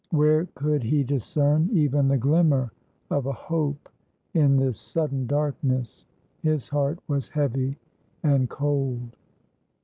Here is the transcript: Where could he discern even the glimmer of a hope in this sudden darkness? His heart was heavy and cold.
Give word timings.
Where 0.09 0.45
could 0.55 0.81
he 0.81 1.03
discern 1.03 1.69
even 1.73 2.07
the 2.07 2.17
glimmer 2.17 2.71
of 3.11 3.27
a 3.27 3.31
hope 3.31 3.87
in 4.33 4.57
this 4.57 4.79
sudden 4.79 5.27
darkness? 5.27 6.07
His 6.41 6.67
heart 6.69 6.97
was 7.07 7.29
heavy 7.29 7.77
and 8.23 8.49
cold. 8.49 9.15